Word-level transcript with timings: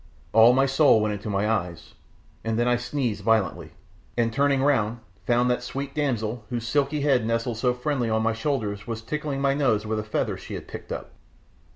All 0.33 0.51
my 0.53 0.65
soul 0.65 0.99
went 0.99 1.13
into 1.13 1.29
my 1.29 1.47
eyes, 1.47 1.93
and 2.43 2.57
then 2.57 2.67
I 2.67 2.75
sneezed 2.75 3.23
violently, 3.23 3.73
and 4.17 4.33
turning 4.33 4.63
round, 4.63 4.99
found 5.27 5.51
that 5.51 5.61
sweet 5.61 5.93
damsel 5.93 6.43
whose 6.49 6.67
silky 6.67 7.01
head 7.01 7.23
nestled 7.23 7.57
so 7.59 7.75
friendly 7.75 8.09
on 8.09 8.23
my 8.23 8.33
shoulder 8.33 8.75
was 8.87 9.03
tickling 9.03 9.41
my 9.41 9.53
nose 9.53 9.85
with 9.85 9.99
a 9.99 10.03
feather 10.03 10.37
she 10.39 10.55
had 10.55 10.67
picked 10.67 10.91
up. 10.91 11.11